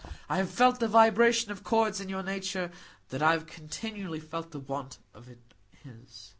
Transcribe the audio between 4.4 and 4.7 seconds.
the